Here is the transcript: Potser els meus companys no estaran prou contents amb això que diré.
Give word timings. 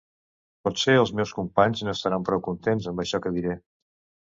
Potser 0.67 0.95
els 1.01 1.11
meus 1.21 1.35
companys 1.41 1.85
no 1.87 1.95
estaran 1.95 2.29
prou 2.33 2.45
contents 2.51 2.93
amb 2.95 3.09
això 3.09 3.25
que 3.27 3.39
diré. 3.41 3.59